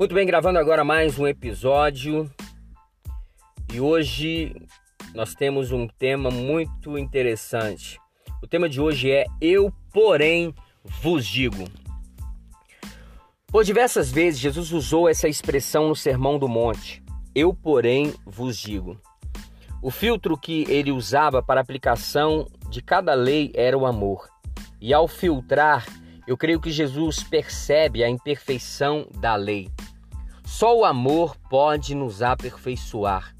Muito 0.00 0.14
bem, 0.14 0.24
gravando 0.24 0.58
agora 0.58 0.82
mais 0.82 1.18
um 1.18 1.26
episódio. 1.26 2.32
E 3.70 3.82
hoje 3.82 4.56
nós 5.14 5.34
temos 5.34 5.72
um 5.72 5.86
tema 5.86 6.30
muito 6.30 6.96
interessante. 6.96 8.00
O 8.42 8.46
tema 8.46 8.66
de 8.66 8.80
hoje 8.80 9.10
é 9.10 9.26
Eu, 9.42 9.70
porém, 9.92 10.54
vos 11.02 11.26
digo. 11.26 11.64
Por 13.48 13.62
diversas 13.62 14.10
vezes, 14.10 14.40
Jesus 14.40 14.72
usou 14.72 15.06
essa 15.06 15.28
expressão 15.28 15.88
no 15.88 15.94
Sermão 15.94 16.38
do 16.38 16.48
Monte. 16.48 17.02
Eu, 17.34 17.52
porém, 17.52 18.14
vos 18.24 18.56
digo. 18.56 18.98
O 19.82 19.90
filtro 19.90 20.34
que 20.34 20.64
ele 20.70 20.90
usava 20.90 21.42
para 21.42 21.60
a 21.60 21.62
aplicação 21.62 22.48
de 22.70 22.80
cada 22.80 23.12
lei 23.12 23.52
era 23.54 23.76
o 23.76 23.84
amor. 23.84 24.30
E 24.80 24.94
ao 24.94 25.06
filtrar, 25.06 25.84
eu 26.26 26.38
creio 26.38 26.58
que 26.58 26.70
Jesus 26.70 27.22
percebe 27.22 28.02
a 28.02 28.08
imperfeição 28.08 29.06
da 29.20 29.36
lei. 29.36 29.70
Só 30.50 30.76
o 30.76 30.84
amor 30.84 31.36
pode 31.48 31.94
nos 31.94 32.22
aperfeiçoar. 32.22 33.36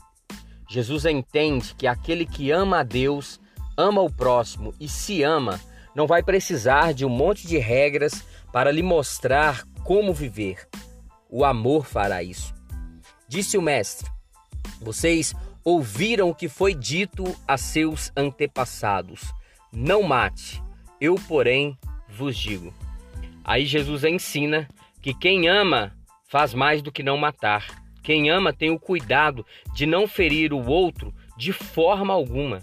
Jesus 0.68 1.04
entende 1.04 1.74
que 1.74 1.88
aquele 1.88 2.24
que 2.24 2.52
ama 2.52 2.78
a 2.78 2.82
Deus, 2.84 3.40
ama 3.76 4.00
o 4.00 4.08
próximo 4.08 4.72
e 4.78 4.88
se 4.88 5.24
ama, 5.24 5.60
não 5.92 6.06
vai 6.06 6.22
precisar 6.22 6.94
de 6.94 7.04
um 7.04 7.08
monte 7.08 7.48
de 7.48 7.58
regras 7.58 8.24
para 8.52 8.70
lhe 8.70 8.80
mostrar 8.80 9.64
como 9.84 10.14
viver. 10.14 10.68
O 11.28 11.44
amor 11.44 11.84
fará 11.84 12.22
isso. 12.22 12.54
Disse 13.28 13.58
o 13.58 13.62
Mestre: 13.62 14.08
Vocês 14.80 15.34
ouviram 15.64 16.30
o 16.30 16.34
que 16.34 16.48
foi 16.48 16.74
dito 16.74 17.24
a 17.46 17.58
seus 17.58 18.12
antepassados: 18.16 19.34
Não 19.72 20.04
mate. 20.04 20.62
Eu, 21.00 21.16
porém, 21.16 21.76
vos 22.08 22.38
digo. 22.38 22.72
Aí 23.44 23.66
Jesus 23.66 24.04
ensina 24.04 24.68
que 25.02 25.12
quem 25.12 25.48
ama 25.48 25.92
faz 26.30 26.54
mais 26.54 26.80
do 26.80 26.92
que 26.92 27.02
não 27.02 27.18
matar. 27.18 27.66
Quem 28.04 28.30
ama 28.30 28.52
tem 28.52 28.70
o 28.70 28.78
cuidado 28.78 29.44
de 29.74 29.84
não 29.84 30.06
ferir 30.06 30.52
o 30.52 30.64
outro 30.64 31.12
de 31.36 31.52
forma 31.52 32.14
alguma. 32.14 32.60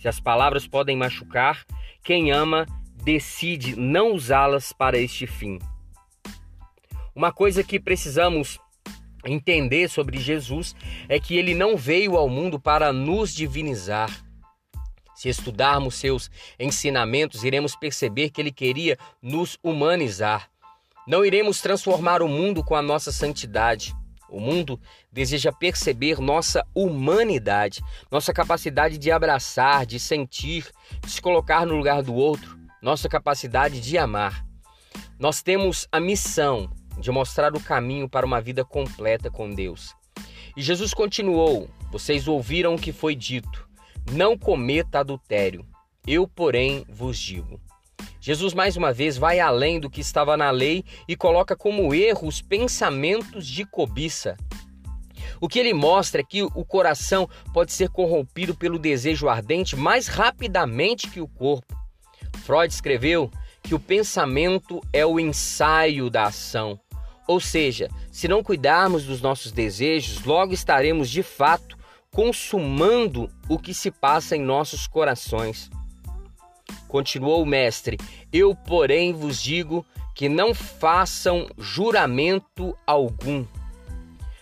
Se 0.00 0.08
as 0.08 0.18
palavras 0.18 0.66
podem 0.66 0.96
machucar, 0.96 1.64
quem 2.02 2.32
ama 2.32 2.66
decide 3.04 3.76
não 3.76 4.12
usá-las 4.12 4.72
para 4.72 4.98
este 4.98 5.26
fim. 5.26 5.58
Uma 7.14 7.30
coisa 7.30 7.62
que 7.62 7.78
precisamos 7.78 8.58
entender 9.26 9.88
sobre 9.90 10.18
Jesus 10.18 10.74
é 11.06 11.20
que 11.20 11.36
ele 11.36 11.54
não 11.54 11.76
veio 11.76 12.16
ao 12.16 12.30
mundo 12.30 12.58
para 12.58 12.94
nos 12.94 13.34
divinizar. 13.34 14.10
Se 15.14 15.28
estudarmos 15.28 15.96
seus 15.96 16.30
ensinamentos, 16.58 17.44
iremos 17.44 17.76
perceber 17.76 18.30
que 18.30 18.40
ele 18.40 18.50
queria 18.50 18.96
nos 19.20 19.58
humanizar. 19.62 20.50
Não 21.06 21.24
iremos 21.24 21.60
transformar 21.60 22.22
o 22.22 22.28
mundo 22.28 22.62
com 22.64 22.74
a 22.74 22.82
nossa 22.82 23.10
santidade. 23.10 23.94
O 24.28 24.40
mundo 24.40 24.80
deseja 25.12 25.52
perceber 25.52 26.20
nossa 26.20 26.66
humanidade, 26.74 27.82
nossa 28.10 28.32
capacidade 28.32 28.96
de 28.96 29.10
abraçar, 29.10 29.84
de 29.84 30.00
sentir, 30.00 30.70
de 31.04 31.10
se 31.10 31.20
colocar 31.20 31.66
no 31.66 31.76
lugar 31.76 32.02
do 32.02 32.14
outro, 32.14 32.58
nossa 32.80 33.08
capacidade 33.08 33.80
de 33.80 33.98
amar. 33.98 34.44
Nós 35.18 35.42
temos 35.42 35.86
a 35.92 36.00
missão 36.00 36.70
de 36.98 37.10
mostrar 37.10 37.54
o 37.54 37.60
caminho 37.60 38.08
para 38.08 38.24
uma 38.24 38.40
vida 38.40 38.64
completa 38.64 39.30
com 39.30 39.50
Deus. 39.50 39.94
E 40.56 40.62
Jesus 40.62 40.94
continuou: 40.94 41.68
Vocês 41.90 42.26
ouviram 42.26 42.74
o 42.74 42.78
que 42.78 42.92
foi 42.92 43.14
dito 43.14 43.70
não 44.10 44.36
cometa 44.36 45.00
adultério. 45.00 45.64
Eu, 46.06 46.26
porém, 46.26 46.84
vos 46.88 47.18
digo. 47.18 47.60
Jesus, 48.24 48.54
mais 48.54 48.76
uma 48.76 48.92
vez, 48.92 49.18
vai 49.18 49.40
além 49.40 49.80
do 49.80 49.90
que 49.90 50.00
estava 50.00 50.36
na 50.36 50.48
lei 50.52 50.84
e 51.08 51.16
coloca 51.16 51.56
como 51.56 51.92
erro 51.92 52.28
os 52.28 52.40
pensamentos 52.40 53.44
de 53.44 53.64
cobiça. 53.64 54.36
O 55.40 55.48
que 55.48 55.58
ele 55.58 55.74
mostra 55.74 56.20
é 56.20 56.24
que 56.24 56.40
o 56.44 56.64
coração 56.64 57.28
pode 57.52 57.72
ser 57.72 57.88
corrompido 57.88 58.54
pelo 58.54 58.78
desejo 58.78 59.28
ardente 59.28 59.74
mais 59.74 60.06
rapidamente 60.06 61.10
que 61.10 61.20
o 61.20 61.26
corpo. 61.26 61.76
Freud 62.44 62.72
escreveu 62.72 63.28
que 63.60 63.74
o 63.74 63.80
pensamento 63.80 64.80
é 64.92 65.04
o 65.04 65.18
ensaio 65.18 66.08
da 66.08 66.26
ação. 66.26 66.78
Ou 67.26 67.40
seja, 67.40 67.88
se 68.12 68.28
não 68.28 68.40
cuidarmos 68.40 69.04
dos 69.04 69.20
nossos 69.20 69.50
desejos, 69.50 70.24
logo 70.24 70.54
estaremos 70.54 71.10
de 71.10 71.24
fato 71.24 71.76
consumando 72.12 73.28
o 73.48 73.58
que 73.58 73.74
se 73.74 73.90
passa 73.90 74.36
em 74.36 74.42
nossos 74.42 74.86
corações. 74.86 75.68
Continuou 76.92 77.42
o 77.42 77.46
mestre: 77.46 77.96
Eu, 78.30 78.54
porém, 78.54 79.14
vos 79.14 79.42
digo 79.42 79.82
que 80.14 80.28
não 80.28 80.52
façam 80.52 81.48
juramento 81.56 82.76
algum. 82.86 83.46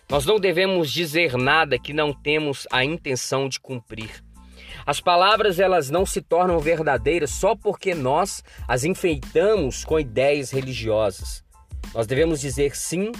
Nós 0.09 0.27
não 0.27 0.41
devemos 0.41 0.91
dizer 0.91 1.37
nada 1.37 1.78
que 1.78 1.93
não 1.93 2.12
temos 2.12 2.66
a 2.72 2.84
intenção 2.84 3.49
de 3.49 3.61
cumprir. 3.61 4.25
As 4.84 5.00
palavras 5.00 5.61
elas 5.61 5.91
não 5.91 6.05
se 6.05 6.21
tornam 6.21 6.59
verdadeiras 6.59 7.31
só 7.31 7.55
porque 7.55 7.94
nós 7.94 8.43
as 8.67 8.82
enfeitamos 8.82 9.84
com 9.84 10.00
ideias 10.00 10.50
religiosas. 10.50 11.44
Nós 11.94 12.05
devemos 12.09 12.41
dizer 12.41 12.75
sim 12.75 13.12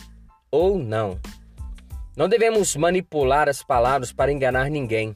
ou 0.51 0.77
não. 0.77 1.21
Não 2.17 2.29
devemos 2.29 2.75
manipular 2.75 3.49
as 3.49 3.63
palavras 3.63 4.11
para 4.11 4.33
enganar 4.33 4.69
ninguém. 4.69 5.15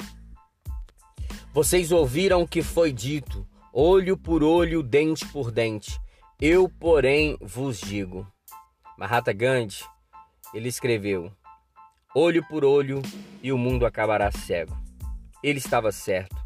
Vocês 1.52 1.90
ouviram 1.90 2.42
o 2.42 2.48
que 2.48 2.62
foi 2.62 2.92
dito: 2.92 3.44
olho 3.74 4.16
por 4.16 4.44
olho, 4.44 4.84
dente 4.84 5.26
por 5.26 5.50
dente. 5.50 6.00
Eu, 6.40 6.68
porém, 6.68 7.36
vos 7.40 7.80
digo. 7.80 8.24
Mahatma 8.96 9.32
Gandhi, 9.32 9.84
ele 10.54 10.68
escreveu: 10.68 11.32
olho 12.14 12.46
por 12.48 12.64
olho 12.64 13.02
e 13.42 13.50
o 13.52 13.58
mundo 13.58 13.84
acabará 13.84 14.30
cego. 14.30 14.76
Ele 15.42 15.58
estava 15.58 15.90
certo. 15.90 16.36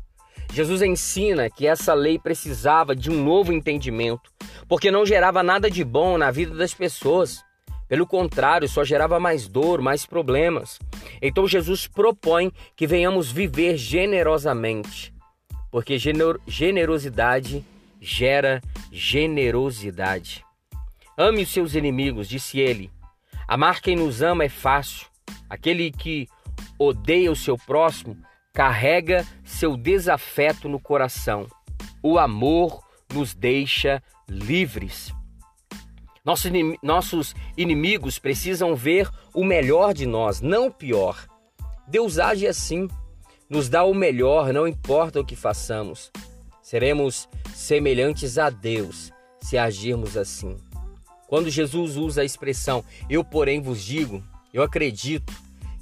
Jesus 0.50 0.81
ensina 0.81 1.50
que 1.50 1.67
essa 1.67 1.93
lei 1.93 2.19
precisava 2.19 2.97
de 2.97 3.11
um 3.11 3.22
novo 3.22 3.53
entendimento, 3.53 4.33
porque 4.67 4.91
não 4.91 5.05
gerava 5.05 5.43
nada 5.43 5.71
de 5.71 5.84
bom 5.84 6.17
na 6.17 6.31
vida 6.31 6.55
das 6.55 6.72
pessoas. 6.72 7.44
Pelo 7.87 8.06
contrário, 8.06 8.69
só 8.69 8.84
gerava 8.84 9.21
mais 9.21 9.47
dor, 9.47 9.83
mais 9.83 10.06
problemas. 10.06 10.78
Então 11.21 11.47
Jesus 11.47 11.87
propõe 11.87 12.50
que 12.75 12.87
venhamos 12.87 13.31
viver 13.31 13.77
generosamente, 13.77 15.12
porque 15.71 15.99
generosidade 16.47 17.65
gera 18.01 18.62
generosidade. 18.91 20.45
Ame 21.17 21.43
os 21.43 21.49
seus 21.49 21.75
inimigos, 21.75 22.29
disse 22.29 22.61
ele. 22.61 22.91
Amar 23.47 23.81
quem 23.81 23.97
nos 23.97 24.23
ama 24.23 24.45
é 24.45 24.49
fácil. 24.49 25.06
Aquele 25.49 25.91
que 25.91 26.29
odeia 26.79 27.31
o 27.31 27.37
seu 27.37 27.56
próximo 27.56 28.17
carrega 28.53 29.27
seu 29.45 29.77
desafeto 29.77 30.69
no 30.69 30.81
coração. 30.81 31.47
O 32.03 32.19
amor 32.19 32.83
nos 33.12 33.35
deixa 33.35 34.03
livres. 34.29 35.12
Nossos 36.83 37.35
inimigos 37.56 38.19
precisam 38.19 38.77
ver 38.77 39.09
o 39.33 39.43
melhor 39.43 39.95
de 39.95 40.06
nós, 40.06 40.41
não 40.41 40.67
o 40.67 40.71
pior. 40.71 41.27
Deus 41.87 42.19
age 42.19 42.47
assim, 42.47 42.87
nos 43.49 43.69
dá 43.69 43.85
o 43.85 43.95
melhor, 43.95 44.53
não 44.53 44.69
importa 44.69 45.21
o 45.21 45.25
que 45.25 45.37
façamos. 45.37 46.11
Seremos 46.63 47.29
semelhantes 47.55 48.37
a 48.37 48.51
Deus 48.51 49.11
se 49.41 49.57
agirmos 49.57 50.17
assim. 50.17 50.57
Quando 51.27 51.51
Jesus 51.51 51.97
usa 51.97 52.23
a 52.23 52.25
expressão 52.25 52.85
eu, 53.09 53.25
porém, 53.25 53.61
vos 53.61 53.83
digo, 53.83 54.23
eu 54.53 54.63
acredito 54.63 55.33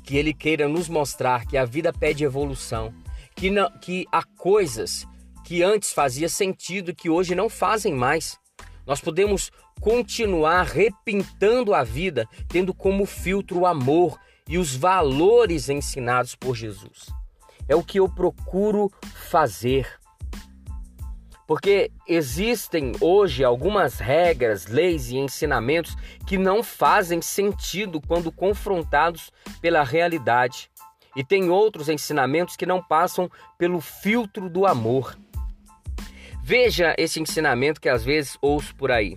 que 0.05 0.17
ele 0.17 0.33
queira 0.33 0.69
nos 0.69 0.89
mostrar 0.89 1.47
que 1.47 1.57
a 1.57 1.65
vida 1.65 1.93
pede 1.93 2.25
evolução, 2.25 2.95
que, 3.35 3.51
não, 3.51 3.71
que 3.81 4.07
há 4.13 4.23
coisas 4.23 5.07
que 5.45 5.63
antes 5.63 5.93
fazia 5.93 6.29
sentido 6.29 6.95
que 6.95 7.11
hoje 7.11 7.35
não 7.35 7.49
fazem 7.49 7.93
mais. 7.95 8.39
Nós 8.87 9.01
podemos 9.01 9.51
continuar 9.81 10.65
repintando 10.65 11.75
a 11.75 11.83
vida, 11.83 12.29
tendo 12.49 12.73
como 12.73 13.05
filtro 13.05 13.61
o 13.61 13.67
amor 13.67 14.19
e 14.49 14.59
os 14.59 14.75
valores 14.75 15.69
ensinados 15.69 16.35
por 16.35 16.55
Jesus. 16.55 17.07
É 17.69 17.75
o 17.75 17.83
que 17.83 17.99
eu 17.99 18.09
procuro 18.09 18.91
fazer. 19.03 19.89
Porque 21.47 21.93
existem 22.09 22.93
hoje 23.01 23.45
algumas 23.45 23.99
regras, 23.99 24.67
leis 24.67 25.11
e 25.11 25.17
ensinamentos 25.17 25.97
que 26.27 26.37
não 26.37 26.63
fazem 26.63 27.23
sentido 27.23 28.01
quando 28.01 28.33
confrontados 28.33 29.31
pela 29.61 29.85
realidade. 29.85 30.69
E 31.15 31.23
tem 31.23 31.49
outros 31.49 31.89
ensinamentos 31.89 32.57
que 32.57 32.67
não 32.67 32.83
passam 32.83 33.31
pelo 33.57 33.81
filtro 33.81 34.51
do 34.51 34.67
amor. 34.67 35.17
Veja 36.43 36.95
esse 36.99 37.21
ensinamento 37.21 37.81
que 37.81 37.89
às 37.89 38.05
vezes 38.05 38.37
ouço 38.43 38.75
por 38.75 38.91
aí. 38.91 39.17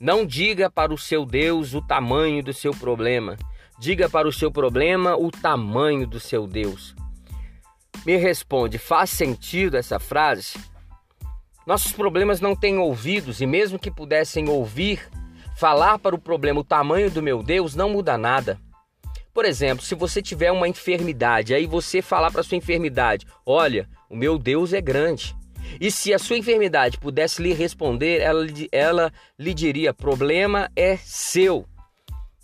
Não 0.00 0.24
diga 0.24 0.70
para 0.70 0.92
o 0.92 0.98
seu 0.98 1.26
Deus 1.26 1.74
o 1.74 1.82
tamanho 1.82 2.42
do 2.42 2.52
seu 2.52 2.72
problema. 2.72 3.36
Diga 3.78 4.08
para 4.08 4.26
o 4.26 4.32
seu 4.32 4.50
problema 4.50 5.16
o 5.16 5.30
tamanho 5.30 6.06
do 6.06 6.18
seu 6.18 6.46
Deus. 6.46 6.94
Me 8.08 8.16
responde, 8.16 8.78
faz 8.78 9.10
sentido 9.10 9.76
essa 9.76 9.98
frase? 9.98 10.58
Nossos 11.66 11.92
problemas 11.92 12.40
não 12.40 12.56
têm 12.56 12.78
ouvidos 12.78 13.42
e, 13.42 13.46
mesmo 13.46 13.78
que 13.78 13.90
pudessem 13.90 14.48
ouvir, 14.48 15.06
Falar 15.58 15.98
para 15.98 16.14
o 16.14 16.20
problema 16.20 16.60
o 16.60 16.64
tamanho 16.64 17.10
do 17.10 17.20
meu 17.20 17.42
Deus 17.42 17.74
não 17.74 17.90
muda 17.90 18.16
nada. 18.16 18.60
Por 19.34 19.44
exemplo, 19.44 19.84
se 19.84 19.92
você 19.96 20.22
tiver 20.22 20.52
uma 20.52 20.68
enfermidade, 20.68 21.52
aí 21.52 21.66
você 21.66 22.00
falar 22.00 22.30
para 22.30 22.44
sua 22.44 22.56
enfermidade: 22.56 23.26
"Olha, 23.44 23.88
o 24.08 24.14
meu 24.14 24.38
Deus 24.38 24.72
é 24.72 24.80
grande". 24.80 25.34
E 25.80 25.90
se 25.90 26.14
a 26.14 26.18
sua 26.18 26.38
enfermidade 26.38 26.96
pudesse 26.96 27.42
lhe 27.42 27.52
responder, 27.52 28.20
ela, 28.20 28.46
ela 28.70 29.12
lhe 29.36 29.52
diria: 29.52 29.92
"Problema 29.92 30.70
é 30.76 30.96
seu". 30.96 31.66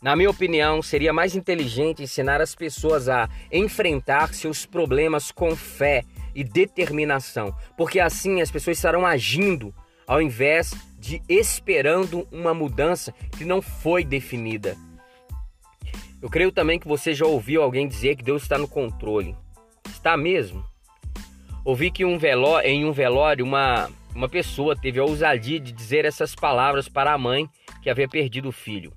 Na 0.04 0.14
minha 0.14 0.28
opinião, 0.28 0.82
seria 0.82 1.14
mais 1.14 1.34
inteligente 1.34 2.02
ensinar 2.02 2.38
as 2.38 2.54
pessoas 2.54 3.08
a 3.08 3.26
enfrentar 3.50 4.34
seus 4.34 4.66
problemas 4.66 5.32
com 5.32 5.56
fé 5.56 6.04
e 6.34 6.44
determinação, 6.44 7.56
porque 7.74 7.98
assim 7.98 8.42
as 8.42 8.50
pessoas 8.50 8.76
estarão 8.76 9.06
agindo 9.06 9.74
ao 10.06 10.20
invés 10.20 10.74
de 10.98 11.22
esperando 11.26 12.28
uma 12.30 12.52
mudança 12.52 13.14
que 13.38 13.46
não 13.46 13.62
foi 13.62 14.04
definida. 14.04 14.76
Eu 16.20 16.28
creio 16.28 16.52
também 16.52 16.78
que 16.78 16.86
você 16.86 17.14
já 17.14 17.24
ouviu 17.24 17.62
alguém 17.62 17.88
dizer 17.88 18.14
que 18.14 18.22
Deus 18.22 18.42
está 18.42 18.58
no 18.58 18.68
controle. 18.68 19.34
Está 19.88 20.18
mesmo? 20.18 20.62
Ouvi 21.64 21.90
que 21.90 22.04
um 22.04 22.18
velório, 22.18 22.68
em 22.68 22.84
um 22.84 22.92
velório 22.92 23.42
uma, 23.42 23.88
uma 24.14 24.28
pessoa 24.28 24.76
teve 24.76 25.00
a 25.00 25.04
ousadia 25.04 25.58
de 25.58 25.72
dizer 25.72 26.04
essas 26.04 26.34
palavras 26.34 26.90
para 26.90 27.10
a 27.10 27.16
mãe 27.16 27.48
que 27.82 27.88
havia 27.88 28.06
perdido 28.06 28.50
o 28.50 28.52
filho. 28.52 28.92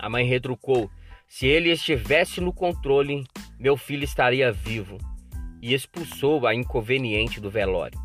A 0.00 0.08
mãe 0.08 0.24
retrucou: 0.24 0.90
Se 1.28 1.46
ele 1.46 1.70
estivesse 1.70 2.40
no 2.40 2.52
controle, 2.52 3.24
meu 3.58 3.76
filho 3.76 4.04
estaria 4.04 4.50
vivo. 4.50 4.96
E 5.62 5.74
expulsou 5.74 6.46
a 6.46 6.54
inconveniente 6.54 7.38
do 7.38 7.50
velório. 7.50 8.00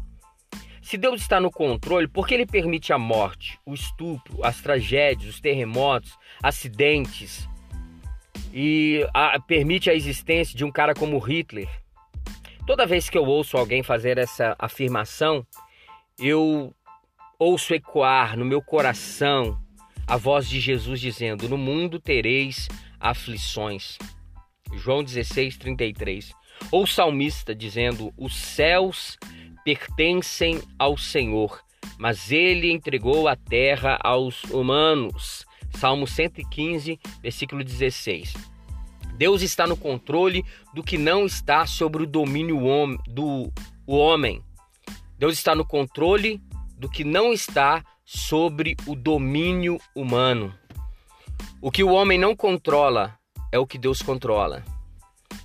Se 0.81 0.97
Deus 0.97 1.21
está 1.21 1.39
no 1.39 1.49
controle, 1.49 2.07
por 2.07 2.27
que 2.27 2.33
ele 2.33 2.45
permite 2.45 2.93
a 2.93 2.97
morte, 2.97 3.57
o 3.65 3.73
estupro, 3.73 4.43
as 4.43 4.61
tragédias, 4.61 5.35
os 5.35 5.41
terremotos, 5.41 6.15
acidentes 6.43 7.49
e 8.53 9.07
a, 9.13 9.39
permite 9.39 9.89
a 9.89 9.95
existência 9.95 10.55
de 10.55 10.63
um 10.63 10.71
cara 10.71 10.93
como 10.93 11.17
Hitler? 11.17 11.69
Toda 12.67 12.85
vez 12.85 13.09
que 13.09 13.17
eu 13.17 13.23
ouço 13.23 13.57
alguém 13.57 13.81
fazer 13.81 14.17
essa 14.17 14.55
afirmação, 14.59 15.47
eu 16.19 16.71
ouço 17.39 17.73
ecoar 17.73 18.37
no 18.37 18.45
meu 18.45 18.61
coração 18.61 19.59
a 20.07 20.17
voz 20.17 20.47
de 20.47 20.59
Jesus 20.59 20.99
dizendo: 20.99 21.49
No 21.49 21.57
mundo 21.57 21.99
tereis 21.99 22.67
aflições. 22.99 23.97
João 24.73 25.03
16, 25.03 25.57
33. 25.57 26.31
Ou 26.71 26.83
o 26.83 26.87
salmista 26.87 27.55
dizendo: 27.55 28.13
Os 28.17 28.35
céus 28.35 29.17
pertencem 29.63 30.61
ao 30.77 30.97
Senhor, 30.97 31.59
mas 31.97 32.31
ele 32.31 32.71
entregou 32.71 33.27
a 33.27 33.35
terra 33.35 33.97
aos 34.03 34.43
humanos. 34.45 35.45
Salmo 35.71 36.07
115, 36.07 36.99
versículo 37.21 37.63
16. 37.63 38.33
Deus 39.17 39.41
está 39.41 39.65
no 39.65 39.77
controle 39.77 40.43
do 40.73 40.83
que 40.83 40.97
não 40.97 41.25
está 41.25 41.65
sobre 41.65 42.03
o 42.03 42.07
domínio 42.07 42.59
do 43.07 43.51
homem. 43.87 44.41
Deus 45.17 45.33
está 45.33 45.55
no 45.55 45.65
controle 45.65 46.41
do 46.77 46.89
que 46.89 47.03
não 47.03 47.33
está 47.33 47.83
sobre 48.03 48.75
o 48.85 48.95
domínio 48.95 49.77
humano. 49.95 50.53
O 51.61 51.71
que 51.71 51.83
o 51.83 51.91
homem 51.91 52.17
não 52.17 52.35
controla 52.35 53.17
é 53.51 53.57
o 53.57 53.65
que 53.65 53.77
Deus 53.77 54.01
controla. 54.01 54.63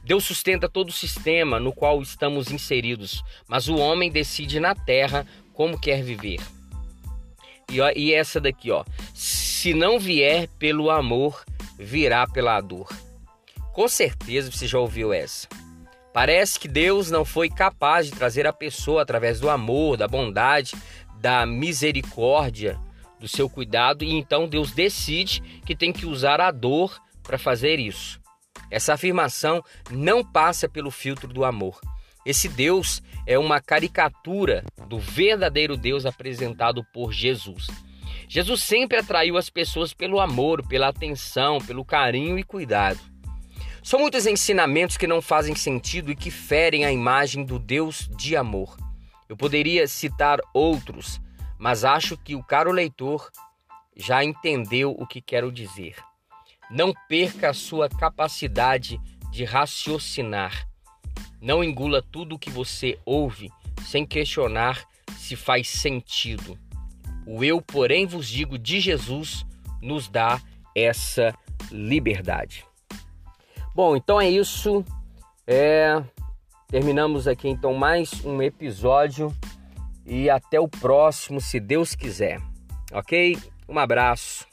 Deus 0.04 0.24
sustenta 0.24 0.68
todo 0.68 0.88
o 0.88 0.92
sistema 0.92 1.60
no 1.60 1.72
qual 1.72 2.02
estamos 2.02 2.50
inseridos, 2.50 3.22
mas 3.48 3.68
o 3.68 3.76
homem 3.76 4.10
decide 4.10 4.58
na 4.58 4.74
terra 4.74 5.26
como 5.52 5.80
quer 5.80 6.02
viver. 6.02 6.40
E, 7.70 7.80
ó, 7.80 7.90
e 7.94 8.12
essa 8.12 8.40
daqui, 8.40 8.70
ó. 8.70 8.84
Se 9.14 9.72
não 9.72 9.98
vier 9.98 10.48
pelo 10.58 10.90
amor, 10.90 11.44
virá 11.78 12.26
pela 12.26 12.60
dor. 12.60 12.88
Com 13.72 13.86
certeza 13.86 14.50
você 14.50 14.66
já 14.66 14.78
ouviu 14.78 15.12
essa. 15.12 15.48
Parece 16.12 16.58
que 16.58 16.66
Deus 16.66 17.10
não 17.10 17.24
foi 17.24 17.48
capaz 17.48 18.06
de 18.06 18.12
trazer 18.12 18.46
a 18.46 18.52
pessoa 18.52 19.02
através 19.02 19.38
do 19.38 19.48
amor, 19.48 19.96
da 19.96 20.08
bondade, 20.08 20.74
da 21.20 21.44
misericórdia, 21.44 22.80
do 23.18 23.28
seu 23.28 23.48
cuidado, 23.48 24.02
e 24.02 24.12
então 24.12 24.48
Deus 24.48 24.72
decide 24.72 25.42
que 25.66 25.76
tem 25.76 25.92
que 25.92 26.06
usar 26.06 26.40
a 26.40 26.50
dor 26.50 26.98
para 27.22 27.38
fazer 27.38 27.78
isso. 27.78 28.18
Essa 28.70 28.94
afirmação 28.94 29.62
não 29.90 30.24
passa 30.24 30.68
pelo 30.68 30.90
filtro 30.90 31.28
do 31.28 31.44
amor. 31.44 31.78
Esse 32.24 32.48
Deus 32.48 33.02
é 33.26 33.38
uma 33.38 33.60
caricatura 33.60 34.64
do 34.88 34.98
verdadeiro 34.98 35.76
Deus 35.76 36.06
apresentado 36.06 36.84
por 36.92 37.12
Jesus. 37.12 37.66
Jesus 38.28 38.62
sempre 38.62 38.98
atraiu 38.98 39.36
as 39.36 39.50
pessoas 39.50 39.92
pelo 39.92 40.20
amor, 40.20 40.66
pela 40.66 40.88
atenção, 40.88 41.58
pelo 41.58 41.84
carinho 41.84 42.38
e 42.38 42.44
cuidado. 42.44 43.00
São 43.82 44.00
muitos 44.00 44.26
ensinamentos 44.26 44.96
que 44.96 45.06
não 45.06 45.20
fazem 45.20 45.54
sentido 45.54 46.10
e 46.10 46.16
que 46.16 46.30
ferem 46.30 46.84
a 46.84 46.92
imagem 46.92 47.44
do 47.44 47.58
Deus 47.58 48.08
de 48.16 48.36
amor. 48.36 48.76
Eu 49.30 49.36
poderia 49.36 49.86
citar 49.86 50.40
outros, 50.52 51.20
mas 51.56 51.84
acho 51.84 52.16
que 52.16 52.34
o 52.34 52.42
caro 52.42 52.72
leitor 52.72 53.30
já 53.96 54.24
entendeu 54.24 54.90
o 54.90 55.06
que 55.06 55.20
quero 55.20 55.52
dizer. 55.52 55.94
Não 56.68 56.92
perca 57.08 57.50
a 57.50 57.54
sua 57.54 57.88
capacidade 57.88 59.00
de 59.30 59.44
raciocinar. 59.44 60.66
Não 61.40 61.62
engula 61.62 62.02
tudo 62.02 62.34
o 62.34 62.38
que 62.40 62.50
você 62.50 62.98
ouve 63.04 63.52
sem 63.86 64.04
questionar 64.04 64.84
se 65.16 65.36
faz 65.36 65.68
sentido. 65.68 66.58
O 67.24 67.44
eu, 67.44 67.62
porém, 67.62 68.06
vos 68.06 68.26
digo 68.26 68.58
de 68.58 68.80
Jesus 68.80 69.46
nos 69.80 70.08
dá 70.08 70.42
essa 70.74 71.32
liberdade. 71.70 72.66
Bom, 73.76 73.94
então 73.94 74.20
é 74.20 74.28
isso. 74.28 74.84
É, 75.46 76.02
Terminamos 76.70 77.26
aqui 77.26 77.48
então 77.48 77.74
mais 77.74 78.24
um 78.24 78.40
episódio 78.40 79.34
e 80.06 80.30
até 80.30 80.60
o 80.60 80.68
próximo, 80.68 81.40
se 81.40 81.58
Deus 81.58 81.96
quiser. 81.96 82.40
Ok? 82.92 83.36
Um 83.68 83.76
abraço. 83.76 84.46